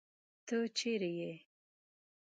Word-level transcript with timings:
تۀ 0.45 0.57
چېرې 0.77 1.11
ئې؟ 1.23 1.31